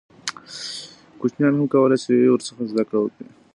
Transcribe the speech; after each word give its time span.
کوچنیان 1.19 1.53
هم 1.55 1.65
کولای 1.73 1.99
سي 2.05 2.13
ورڅخه 2.31 2.63
زده 2.71 2.83
کړه 2.89 2.99
وکړي. 3.01 3.25